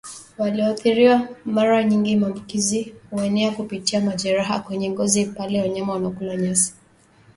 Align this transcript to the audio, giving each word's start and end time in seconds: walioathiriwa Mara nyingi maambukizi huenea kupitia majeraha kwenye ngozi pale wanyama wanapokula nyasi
walioathiriwa 0.37 1.29
Mara 1.45 1.83
nyingi 1.83 2.15
maambukizi 2.15 2.93
huenea 3.09 3.51
kupitia 3.51 4.01
majeraha 4.01 4.59
kwenye 4.59 4.89
ngozi 4.89 5.25
pale 5.25 5.61
wanyama 5.61 5.93
wanapokula 5.93 6.35
nyasi 6.35 6.73